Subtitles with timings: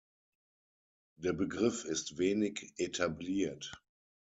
[1.17, 3.71] Der Begriff ist wenig etabliert.